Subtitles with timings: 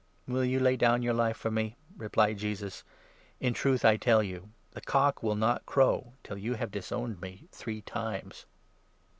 [0.27, 2.83] "Will you lay down your life for me?" replied Jesus."
[3.39, 7.21] In 38 truth I tell you, the cock will not crow till you have disowned
[7.21, 8.47] me three times.